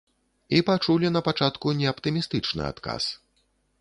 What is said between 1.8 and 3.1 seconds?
не аптымістычны адказ.